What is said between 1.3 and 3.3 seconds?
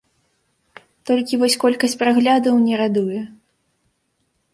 вось колькасць праглядаў не радуе.